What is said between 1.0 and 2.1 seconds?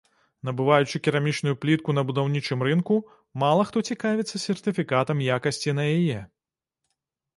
керамічную плітку на